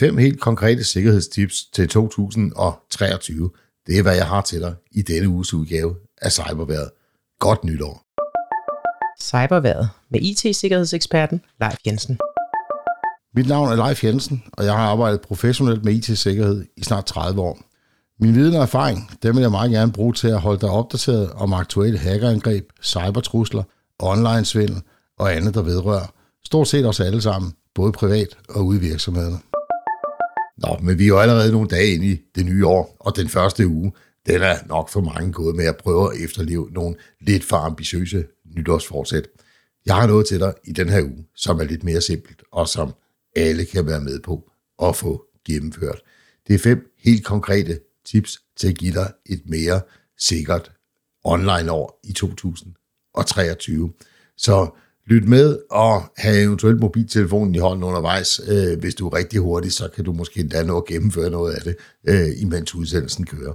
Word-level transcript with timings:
Fem 0.00 0.18
helt 0.18 0.40
konkrete 0.40 0.84
sikkerhedstips 0.84 1.64
til 1.72 1.88
2023. 1.88 3.50
Det 3.86 3.98
er, 3.98 4.02
hvad 4.02 4.16
jeg 4.16 4.26
har 4.26 4.40
til 4.40 4.60
dig 4.60 4.74
i 4.90 5.02
denne 5.02 5.28
uges 5.28 5.54
udgave 5.54 5.96
af 6.22 6.32
Cyberværet. 6.32 6.90
Godt 7.38 7.64
nytår. 7.64 8.02
Cyberværet 9.20 9.88
med 10.10 10.20
IT-sikkerhedseksperten 10.20 11.40
Leif 11.60 11.76
Jensen. 11.86 12.18
Mit 13.34 13.48
navn 13.48 13.72
er 13.72 13.86
Leif 13.86 14.04
Jensen, 14.04 14.42
og 14.52 14.64
jeg 14.64 14.72
har 14.72 14.86
arbejdet 14.86 15.20
professionelt 15.20 15.84
med 15.84 15.92
IT-sikkerhed 15.92 16.64
i 16.76 16.84
snart 16.84 17.06
30 17.06 17.40
år. 17.40 17.58
Min 18.20 18.34
viden 18.34 18.54
og 18.54 18.62
erfaring, 18.62 19.10
dem 19.22 19.34
vil 19.34 19.42
jeg 19.42 19.50
meget 19.50 19.70
gerne 19.70 19.92
bruge 19.92 20.12
til 20.12 20.28
at 20.28 20.40
holde 20.40 20.60
dig 20.60 20.70
opdateret 20.70 21.30
om 21.30 21.52
aktuelle 21.52 21.98
hackerangreb, 21.98 22.64
cybertrusler, 22.82 23.62
online-svindel 23.98 24.82
og 25.18 25.36
andet, 25.36 25.54
der 25.54 25.62
vedrører 25.62 26.14
stort 26.44 26.68
set 26.68 26.86
os 26.86 27.00
alle 27.00 27.22
sammen, 27.22 27.52
både 27.74 27.92
privat 27.92 28.28
og 28.48 28.66
ude 28.66 28.78
i 28.78 28.80
virksomhederne. 28.80 29.38
Nå, 30.58 30.78
men 30.82 30.98
vi 30.98 31.04
er 31.04 31.08
jo 31.08 31.18
allerede 31.18 31.52
nogle 31.52 31.68
dage 31.68 31.94
inde 31.94 32.06
i 32.06 32.20
det 32.34 32.46
nye 32.46 32.66
år, 32.66 32.96
og 33.00 33.16
den 33.16 33.28
første 33.28 33.68
uge, 33.68 33.92
den 34.26 34.42
er 34.42 34.56
nok 34.66 34.88
for 34.88 35.00
mange 35.00 35.32
gået 35.32 35.56
med 35.56 35.64
at 35.64 35.76
prøve 35.76 36.14
at 36.14 36.20
efterleve 36.24 36.68
nogle 36.70 36.96
lidt 37.20 37.44
for 37.44 37.56
ambitiøse 37.56 38.24
nytårsforsæt. 38.56 39.28
Jeg 39.86 39.94
har 39.94 40.06
noget 40.06 40.26
til 40.26 40.40
dig 40.40 40.54
i 40.64 40.72
den 40.72 40.88
her 40.88 41.02
uge, 41.02 41.26
som 41.34 41.60
er 41.60 41.64
lidt 41.64 41.84
mere 41.84 42.00
simpelt, 42.00 42.42
og 42.52 42.68
som 42.68 42.94
alle 43.36 43.64
kan 43.64 43.86
være 43.86 44.00
med 44.00 44.20
på 44.20 44.50
at 44.82 44.96
få 44.96 45.24
gennemført. 45.46 46.00
Det 46.46 46.54
er 46.54 46.58
fem 46.58 46.94
helt 46.98 47.24
konkrete 47.24 47.80
tips 48.04 48.38
til 48.56 48.68
at 48.68 48.74
give 48.74 48.94
dig 48.94 49.12
et 49.26 49.42
mere 49.46 49.80
sikkert 50.18 50.72
online 51.24 51.72
år 51.72 52.00
i 52.04 52.12
2023. 52.12 53.92
Så 54.36 54.70
lyt 55.08 55.28
med 55.28 55.58
og 55.70 56.02
have 56.16 56.42
eventuelt 56.42 56.80
mobiltelefonen 56.80 57.54
i 57.54 57.58
hånden 57.58 57.84
undervejs. 57.84 58.40
Øh, 58.48 58.78
hvis 58.78 58.94
du 58.94 59.08
er 59.08 59.14
rigtig 59.14 59.40
hurtig, 59.40 59.72
så 59.72 59.88
kan 59.94 60.04
du 60.04 60.12
måske 60.12 60.40
endda 60.40 60.62
nå 60.62 60.76
at 60.76 60.84
gennemføre 60.84 61.30
noget 61.30 61.54
af 61.54 61.62
det, 61.62 61.76
øh, 62.08 62.42
imens 62.42 62.74
udsendelsen 62.74 63.26
kører. 63.26 63.54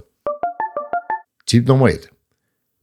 Tip 1.46 1.68
nummer 1.68 1.88
et. 1.88 2.08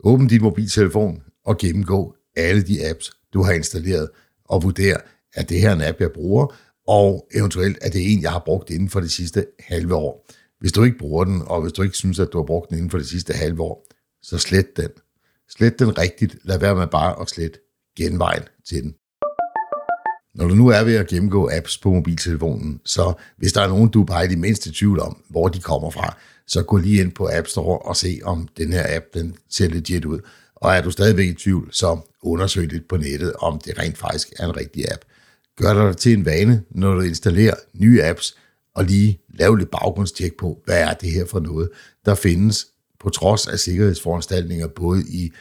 Åbn 0.04 0.28
din 0.28 0.42
mobiltelefon 0.42 1.24
og 1.46 1.58
gennemgå 1.58 2.16
alle 2.36 2.62
de 2.62 2.90
apps, 2.90 3.12
du 3.34 3.44
har 3.44 3.52
installeret, 3.52 4.10
og 4.46 4.64
vurder, 4.64 4.98
at 5.34 5.50
det 5.50 5.60
her 5.62 5.70
er 5.70 5.76
en 5.76 5.82
app, 5.82 6.02
jeg 6.02 6.12
bruger, 6.12 6.56
og 6.88 7.28
eventuelt 7.36 7.78
er 7.82 7.90
det 7.90 8.14
en, 8.14 8.22
jeg 8.22 8.32
har 8.32 8.44
brugt 8.46 8.70
inden 8.70 8.90
for 8.90 9.00
det 9.00 9.12
sidste 9.12 9.46
halve 9.60 9.96
år. 9.96 10.28
Hvis 10.60 10.72
du 10.72 10.84
ikke 10.84 10.98
bruger 10.98 11.24
den, 11.24 11.42
og 11.46 11.62
hvis 11.62 11.74
du 11.74 11.82
ikke 11.82 11.96
synes, 11.96 12.20
at 12.20 12.30
du 12.34 12.38
har 12.38 12.46
brugt 12.46 12.70
den 12.70 12.78
inden 12.78 12.92
for 12.92 12.98
det 12.98 13.08
sidste 13.08 13.34
halve 13.34 13.62
år, 13.62 13.88
så 14.22 14.38
slet 14.38 14.78
den. 14.78 14.90
Slet 15.50 15.80
den 15.80 15.98
rigtigt. 15.98 16.38
Lad 16.44 16.60
være 16.60 16.76
med 16.76 16.88
bare 16.88 17.22
at 17.22 17.30
slette 17.30 17.60
genvejen 18.04 18.44
til 18.70 18.84
den. 18.84 18.96
Når 20.36 20.48
du 20.48 20.56
nu 20.56 20.68
er 20.68 20.84
ved 20.84 20.96
at 20.96 21.08
gennemgå 21.08 21.50
apps 21.54 21.78
på 21.78 21.92
mobiltelefonen, 21.92 22.82
så 22.86 23.14
hvis 23.38 23.54
der 23.54 23.62
er 23.62 23.68
nogen, 23.68 23.90
du 23.90 24.04
bare 24.04 24.20
er 24.20 24.30
i 24.30 24.34
de 24.34 24.40
mindste 24.40 24.72
tvivl 24.74 25.00
om, 25.00 25.24
hvor 25.30 25.48
de 25.48 25.60
kommer 25.60 25.90
fra, 25.90 26.18
så 26.48 26.64
gå 26.64 26.78
lige 26.78 27.02
ind 27.02 27.12
på 27.12 27.30
App 27.34 27.48
Store 27.48 27.80
og 27.80 27.96
se, 27.96 28.20
om 28.24 28.48
den 28.58 28.74
her 28.74 28.96
app 28.96 29.06
den 29.14 29.36
ser 29.50 29.70
legit 29.70 30.06
ud. 30.06 30.20
Og 30.56 30.76
er 30.76 30.82
du 30.82 30.92
stadigvæk 30.92 31.28
i 31.28 31.34
tvivl, 31.34 31.70
så 31.72 32.00
undersøg 32.22 32.68
lidt 32.68 32.88
på 32.88 32.98
nettet, 32.98 33.34
om 33.34 33.60
det 33.66 33.80
rent 33.80 33.98
faktisk 33.98 34.34
er 34.40 34.46
en 34.46 34.58
rigtig 34.58 34.92
app. 34.92 35.02
Gør 35.58 35.74
dig 35.74 35.98
til 35.98 36.14
en 36.14 36.26
vane, 36.26 36.64
når 36.72 36.94
du 36.94 37.02
installerer 37.02 37.56
nye 37.74 38.04
apps, 38.04 38.38
og 38.76 38.84
lige 38.84 39.20
lave 39.34 39.58
lidt 39.58 39.72
baggrundstjek 39.72 40.38
på, 40.38 40.62
hvad 40.66 40.82
er 40.82 40.94
det 40.94 41.12
her 41.12 41.26
for 41.26 41.40
noget. 41.40 41.70
Der 42.06 42.16
findes 42.16 42.68
på 43.00 43.10
trods 43.10 43.48
af 43.48 43.60
sikkerhedsforanstaltninger 43.60 44.68
både 44.68 45.04
i 45.10 45.32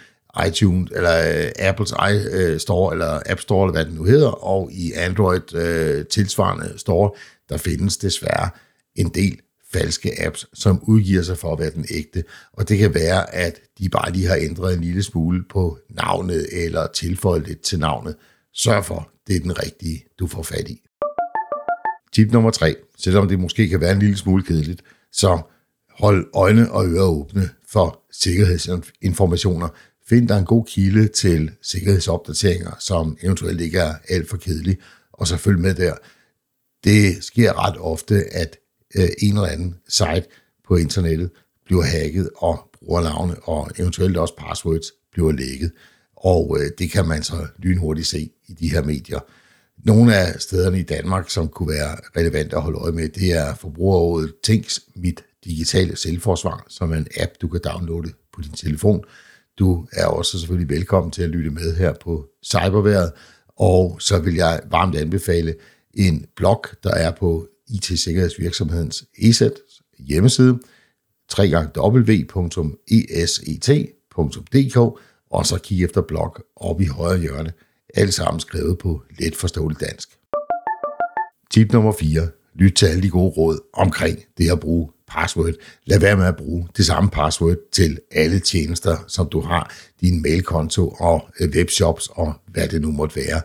iTunes, 0.47 0.91
eller 0.95 1.45
uh, 1.45 1.67
Apples 1.67 1.93
øh, 2.33 2.61
Store 2.61 2.93
eller 2.95 3.21
App 3.27 3.41
Store, 3.41 3.65
eller 3.67 3.73
hvad 3.73 3.85
den 3.85 3.95
nu 3.95 4.05
hedder, 4.05 4.45
og 4.45 4.73
i 4.73 4.93
Android 4.93 5.55
uh, 5.55 6.07
tilsvarende 6.07 6.73
store, 6.77 7.11
der 7.49 7.57
findes 7.57 7.97
desværre 7.97 8.51
en 8.95 9.09
del 9.09 9.41
falske 9.73 10.27
apps, 10.27 10.47
som 10.55 10.83
udgiver 10.83 11.23
sig 11.23 11.39
for 11.39 11.53
at 11.53 11.59
være 11.59 11.71
den 11.71 11.85
ægte. 11.91 12.25
Og 12.53 12.69
det 12.69 12.79
kan 12.79 12.95
være, 12.95 13.35
at 13.35 13.61
de 13.79 13.89
bare 13.89 14.13
lige 14.13 14.27
har 14.27 14.37
ændret 14.37 14.75
en 14.75 14.81
lille 14.81 15.03
smule 15.03 15.45
på 15.51 15.79
navnet, 15.91 16.47
eller 16.53 16.87
tilføjet 16.87 17.47
lidt 17.49 17.61
til 17.61 17.79
navnet. 17.79 18.17
Sørg 18.55 18.85
for, 18.85 19.11
det 19.27 19.37
er 19.37 19.41
den 19.41 19.63
rigtige, 19.63 20.05
du 20.19 20.27
får 20.27 20.43
fat 20.43 20.69
i. 20.69 20.83
Tip 22.13 22.33
nummer 22.33 22.51
tre, 22.51 22.77
selvom 22.99 23.29
det 23.29 23.41
måske 23.41 23.69
kan 23.69 23.81
være 23.81 23.93
en 23.93 23.99
lille 23.99 24.17
smule 24.17 24.43
kedeligt, 24.43 24.83
så 25.13 25.41
hold 25.91 26.27
øjne 26.35 26.73
og 26.73 26.87
ører 26.87 27.07
åbne 27.07 27.49
for 27.73 28.01
sikkerhedsinformationer. 28.13 29.69
Find 30.11 30.29
dig 30.29 30.39
en 30.39 30.45
god 30.45 30.65
kilde 30.65 31.09
til 31.09 31.51
sikkerhedsopdateringer, 31.63 32.71
som 32.79 33.17
eventuelt 33.23 33.61
ikke 33.61 33.79
er 33.79 33.95
alt 34.09 34.29
for 34.29 34.37
kedelige, 34.37 34.79
og 35.13 35.27
så 35.27 35.37
følg 35.37 35.59
med 35.59 35.75
der. 35.75 35.95
Det 36.85 37.25
sker 37.25 37.67
ret 37.67 37.77
ofte, 37.79 38.25
at 38.33 38.57
øh, 38.97 39.09
en 39.19 39.35
eller 39.35 39.47
anden 39.47 39.75
site 39.89 40.25
på 40.69 40.77
internettet 40.77 41.31
bliver 41.65 41.83
hacket, 41.83 42.31
og 42.37 42.71
brugernavne 42.79 43.37
og 43.43 43.71
eventuelt 43.79 44.17
også 44.17 44.35
passwords 44.39 44.93
bliver 45.13 45.33
lækket. 45.33 45.73
Og 46.17 46.59
øh, 46.61 46.71
det 46.79 46.91
kan 46.91 47.09
man 47.09 47.23
så 47.23 47.47
lynhurtigt 47.59 48.07
se 48.07 48.31
i 48.49 48.53
de 48.53 48.71
her 48.71 48.83
medier. 48.83 49.19
Nogle 49.85 50.17
af 50.17 50.41
stederne 50.41 50.81
i 50.81 50.83
Danmark, 50.83 51.31
som 51.31 51.49
kunne 51.49 51.73
være 51.73 51.97
relevant 52.17 52.53
at 52.53 52.63
holde 52.63 52.79
øje 52.79 52.93
med, 52.93 53.09
det 53.09 53.33
er 53.33 53.55
forbrugerrådet 53.55 54.35
Tænks 54.45 54.81
Mit 54.97 55.23
Digitale 55.45 55.97
Selvforsvar, 55.97 56.65
som 56.69 56.93
er 56.93 56.97
en 56.97 57.09
app, 57.21 57.33
du 57.41 57.49
kan 57.49 57.61
downloade 57.65 58.13
på 58.33 58.41
din 58.41 58.53
telefon. 58.53 59.05
Du 59.61 59.87
er 59.93 60.07
også 60.07 60.39
selvfølgelig 60.39 60.71
velkommen 60.71 61.11
til 61.11 61.23
at 61.23 61.29
lytte 61.29 61.51
med 61.51 61.77
her 61.77 61.95
på 62.05 62.27
Cyberværet, 62.45 63.13
og 63.57 63.97
så 64.01 64.19
vil 64.19 64.35
jeg 64.35 64.61
varmt 64.71 64.97
anbefale 64.97 65.55
en 65.95 66.27
blog, 66.37 66.65
der 66.83 66.91
er 66.91 67.11
på 67.11 67.47
IT-sikkerhedsvirksomhedens 67.69 69.05
ESET 69.19 69.53
hjemmeside, 69.99 70.59
www.eset.dk, 71.39 72.37
og 75.31 75.47
så 75.47 75.59
kig 75.63 75.85
efter 75.85 76.01
blog 76.03 76.37
op 76.57 76.81
i 76.81 76.87
højre 76.87 77.19
hjørne 77.19 77.53
alt 77.95 78.15
sammen 78.15 78.41
skrevet 78.41 78.79
på 78.79 79.03
let 79.19 79.37
forståeligt 79.37 79.81
dansk. 79.81 80.09
Tip 81.51 81.73
nummer 81.73 81.93
4. 81.93 82.29
Lyt 82.55 82.73
til 82.73 82.87
alle 82.87 83.03
de 83.03 83.11
gode 83.11 83.31
råd 83.31 83.59
omkring 83.73 84.19
det 84.39 84.51
at 84.51 84.61
bruge 84.61 84.91
password. 85.11 85.55
Lad 85.87 86.01
være 86.01 86.17
med 86.17 86.27
at 86.27 86.37
bruge 86.37 86.69
det 86.77 86.87
samme 86.87 87.11
password 87.11 87.57
til 87.73 87.99
alle 88.11 88.41
tjenester, 88.41 88.97
som 89.09 89.29
du 89.29 89.41
har, 89.41 89.75
din 90.01 90.23
mailkonto 90.23 90.89
og 90.89 91.29
øh, 91.41 91.51
webshops 91.55 92.09
og 92.13 92.35
hvad 92.47 92.69
det 92.69 92.83
nu 92.83 92.93
måtte 92.93 93.17
være. 93.17 93.43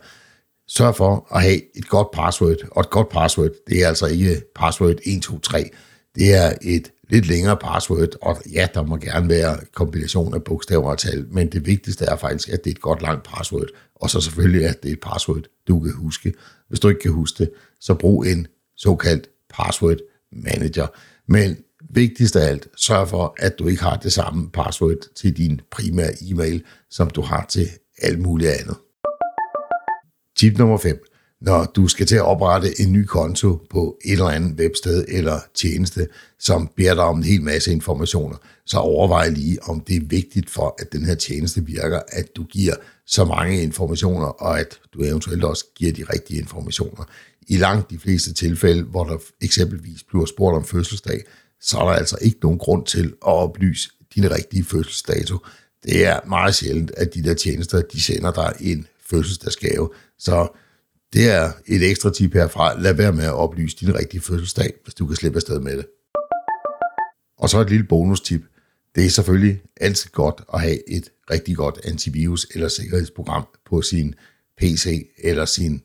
Sørg 0.67 0.95
for 0.95 1.27
at 1.35 1.41
have 1.41 1.77
et 1.77 1.89
godt 1.89 2.11
password, 2.11 2.57
og 2.71 2.81
et 2.81 2.89
godt 2.89 3.09
password, 3.09 3.49
det 3.67 3.83
er 3.83 3.87
altså 3.87 4.05
ikke 4.05 4.41
password 4.55 4.95
123. 5.05 5.69
Det 6.15 6.33
er 6.33 6.53
et 6.61 6.91
lidt 7.09 7.27
længere 7.27 7.57
password, 7.57 8.09
og 8.21 8.37
ja, 8.51 8.67
der 8.73 8.83
må 8.83 8.97
gerne 8.97 9.29
være 9.29 9.57
kombination 9.75 10.33
af 10.33 10.43
bogstaver 10.43 10.89
og 10.89 10.97
tal, 10.97 11.25
men 11.31 11.51
det 11.51 11.65
vigtigste 11.65 12.05
er 12.05 12.15
faktisk, 12.15 12.49
at 12.49 12.63
det 12.63 12.69
er 12.69 12.75
et 12.75 12.81
godt 12.81 13.01
langt 13.01 13.23
password, 13.23 13.67
og 13.95 14.09
så 14.09 14.21
selvfølgelig, 14.21 14.67
at 14.67 14.83
det 14.83 14.89
er 14.89 14.93
et 14.93 14.99
password, 14.99 15.41
du 15.67 15.79
kan 15.79 15.93
huske. 15.93 16.33
Hvis 16.67 16.79
du 16.79 16.89
ikke 16.89 17.01
kan 17.01 17.11
huske 17.11 17.43
det, 17.43 17.51
så 17.79 17.93
brug 17.93 18.25
en 18.25 18.47
såkaldt 18.77 19.29
password 19.49 19.97
manager. 20.35 20.87
Men 21.27 21.57
vigtigst 21.89 22.35
af 22.35 22.47
alt, 22.47 22.67
sørg 22.77 23.07
for, 23.09 23.35
at 23.39 23.59
du 23.59 23.67
ikke 23.67 23.83
har 23.83 23.97
det 23.97 24.13
samme 24.13 24.51
password 24.51 24.97
til 25.15 25.37
din 25.37 25.61
primære 25.71 26.11
e-mail, 26.21 26.63
som 26.89 27.09
du 27.09 27.21
har 27.21 27.45
til 27.49 27.69
alt 28.01 28.19
muligt 28.19 28.51
andet. 28.51 28.75
Tip 30.35 30.57
nummer 30.57 30.77
5 30.77 31.05
når 31.41 31.65
du 31.75 31.87
skal 31.87 32.05
til 32.05 32.15
at 32.15 32.25
oprette 32.25 32.81
en 32.81 32.93
ny 32.93 33.05
konto 33.05 33.59
på 33.69 33.97
et 34.05 34.11
eller 34.11 34.25
andet 34.25 34.59
websted 34.59 35.05
eller 35.07 35.39
tjeneste, 35.53 36.07
som 36.39 36.69
beder 36.75 36.93
dig 36.93 37.03
om 37.03 37.17
en 37.17 37.23
hel 37.23 37.41
masse 37.41 37.71
informationer, 37.71 38.37
så 38.65 38.77
overvej 38.77 39.29
lige, 39.29 39.63
om 39.63 39.79
det 39.79 39.95
er 39.95 40.05
vigtigt 40.07 40.49
for, 40.49 40.75
at 40.79 40.91
den 40.91 41.05
her 41.05 41.15
tjeneste 41.15 41.65
virker, 41.65 42.01
at 42.07 42.35
du 42.35 42.43
giver 42.43 42.73
så 43.07 43.25
mange 43.25 43.63
informationer, 43.63 44.27
og 44.27 44.59
at 44.59 44.79
du 44.93 45.03
eventuelt 45.03 45.43
også 45.43 45.65
giver 45.75 45.93
de 45.93 46.03
rigtige 46.03 46.39
informationer. 46.39 47.03
I 47.47 47.57
langt 47.57 47.89
de 47.89 47.99
fleste 47.99 48.33
tilfælde, 48.33 48.83
hvor 48.83 49.03
der 49.03 49.17
eksempelvis 49.41 50.03
bliver 50.03 50.25
spurgt 50.25 50.55
om 50.55 50.65
fødselsdag, 50.65 51.23
så 51.61 51.77
er 51.77 51.83
der 51.83 51.91
altså 51.91 52.17
ikke 52.21 52.39
nogen 52.43 52.57
grund 52.57 52.85
til 52.85 53.05
at 53.05 53.13
oplyse 53.21 53.89
din 54.15 54.31
rigtige 54.31 54.63
fødselsdato. 54.63 55.37
Det 55.83 56.05
er 56.05 56.19
meget 56.27 56.55
sjældent, 56.55 56.91
at 56.97 57.13
de 57.13 57.23
der 57.23 57.33
tjenester, 57.33 57.81
de 57.81 58.01
sender 58.01 58.31
dig 58.31 58.53
en 58.59 58.87
fødselsdagsgave. 59.09 59.89
Så 60.19 60.47
det 61.13 61.31
er 61.31 61.51
et 61.67 61.89
ekstra 61.89 62.11
tip 62.11 62.33
herfra. 62.33 62.81
Lad 62.81 62.93
være 62.93 63.11
med 63.11 63.23
at 63.23 63.33
oplyse 63.33 63.77
din 63.77 63.95
rigtige 63.95 64.21
fødselsdag, 64.21 64.73
hvis 64.83 64.93
du 64.93 65.07
kan 65.07 65.15
slippe 65.15 65.35
afsted 65.35 65.59
med 65.59 65.77
det. 65.77 65.85
Og 67.37 67.49
så 67.49 67.59
et 67.59 67.69
lille 67.69 67.85
bonustip. 67.85 68.41
Det 68.95 69.05
er 69.05 69.09
selvfølgelig 69.09 69.61
altid 69.81 70.09
godt 70.11 70.41
at 70.53 70.61
have 70.61 70.89
et 70.89 71.09
rigtig 71.31 71.55
godt 71.55 71.79
antivirus 71.83 72.47
eller 72.53 72.67
sikkerhedsprogram 72.67 73.47
på 73.65 73.81
sin 73.81 74.15
PC 74.57 75.09
eller 75.23 75.45
sin 75.45 75.81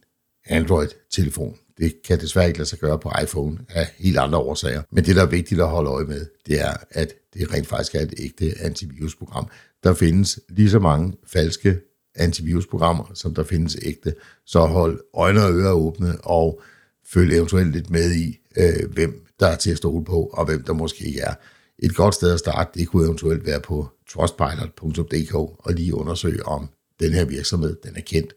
Android-telefon. 0.46 1.56
Det 1.78 1.94
kan 2.06 2.20
desværre 2.20 2.46
ikke 2.46 2.58
lade 2.58 2.68
sig 2.68 2.78
gøre 2.78 2.98
på 2.98 3.12
iPhone 3.22 3.58
af 3.68 3.88
helt 3.98 4.18
andre 4.18 4.38
årsager. 4.38 4.82
Men 4.92 5.04
det, 5.04 5.16
der 5.16 5.22
er 5.22 5.26
vigtigt 5.26 5.60
at 5.60 5.68
holde 5.68 5.90
øje 5.90 6.04
med, 6.04 6.26
det 6.46 6.60
er, 6.60 6.74
at 6.90 7.12
det 7.34 7.52
rent 7.54 7.66
faktisk 7.66 7.94
er 7.94 8.00
et 8.00 8.14
ægte 8.18 8.54
antivirusprogram. 8.60 9.48
Der 9.84 9.94
findes 9.94 10.40
lige 10.48 10.70
så 10.70 10.78
mange 10.78 11.12
falske 11.26 11.80
antivirusprogrammer, 12.14 13.10
som 13.14 13.34
der 13.34 13.44
findes 13.44 13.76
ægte. 13.82 14.14
Så 14.46 14.60
hold 14.66 15.00
øjne 15.14 15.44
og 15.44 15.52
ører 15.52 15.72
åbne, 15.72 16.20
og 16.20 16.62
følg 17.06 17.32
eventuelt 17.34 17.72
lidt 17.72 17.90
med 17.90 18.14
i, 18.14 18.38
øh, 18.56 18.92
hvem 18.92 19.26
der 19.40 19.46
er 19.46 19.56
til 19.56 19.70
at 19.70 19.76
stole 19.76 20.04
på, 20.04 20.30
og 20.32 20.44
hvem 20.44 20.62
der 20.62 20.72
måske 20.72 21.04
ikke 21.04 21.20
er. 21.20 21.34
Et 21.82 21.94
godt 21.94 22.15
sted 22.15 22.32
at 22.32 22.38
starte, 22.38 22.79
det 22.79 22.88
kunne 22.88 23.05
eventuelt 23.05 23.47
være 23.47 23.61
på 23.61 23.88
trustpilot.dk 24.11 25.35
og 25.35 25.73
lige 25.73 25.94
undersøge, 25.94 26.47
om 26.47 26.69
den 27.00 27.12
her 27.12 27.25
virksomhed 27.25 27.77
den 27.85 27.97
er 27.97 28.00
kendt. 28.00 28.32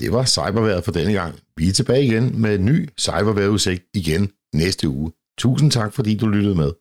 Det 0.00 0.12
var 0.12 0.24
cyberværet 0.24 0.84
for 0.84 0.92
denne 0.92 1.12
gang. 1.12 1.34
Vi 1.56 1.68
er 1.68 1.72
tilbage 1.72 2.04
igen 2.04 2.40
med 2.40 2.54
en 2.54 2.64
ny 2.64 2.88
cyberværetudsigt 2.98 3.84
igen 3.94 4.30
næste 4.54 4.88
uge. 4.88 5.12
Tusind 5.38 5.70
tak, 5.70 5.92
fordi 5.92 6.16
du 6.16 6.26
lyttede 6.26 6.54
med. 6.54 6.72